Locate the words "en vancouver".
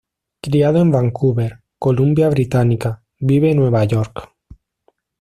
0.79-1.59